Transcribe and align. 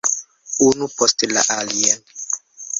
Unu 0.69 0.87
post 1.01 1.27
la 1.35 1.45
alia. 1.59 1.95